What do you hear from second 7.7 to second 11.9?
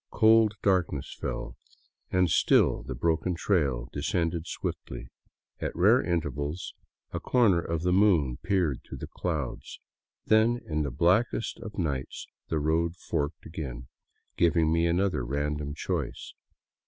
the moon peered through the clouds. Then, in the blackest of